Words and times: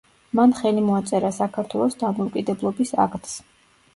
მან 0.37 0.53
ხელი 0.59 0.79
მოაწერა 0.85 1.31
საქართველოს 1.35 1.99
დამოუკიდებლობის 2.03 2.95
აქტს. 3.07 3.37